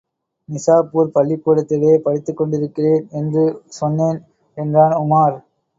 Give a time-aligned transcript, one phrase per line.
[0.49, 3.45] நிசாப்பூர் பள்ளிக்கூடத்திலே படித்துக் கொண்டிருக்கிறேன் என்று
[3.79, 4.19] சொன்னேன்
[4.57, 5.37] என்றான் உமார்.